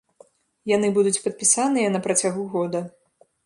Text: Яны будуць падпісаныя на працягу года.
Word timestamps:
Яны 0.75 0.87
будуць 0.95 1.21
падпісаныя 1.27 1.95
на 1.97 2.03
працягу 2.09 2.51
года. 2.59 2.87